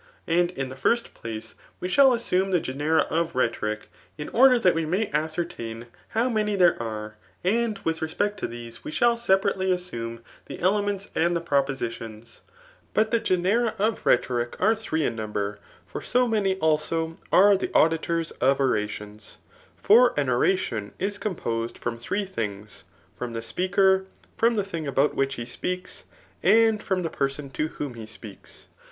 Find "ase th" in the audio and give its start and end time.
16.57-16.59